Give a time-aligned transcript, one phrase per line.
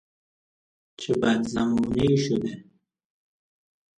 [0.99, 2.63] چه بد زمانهای شده!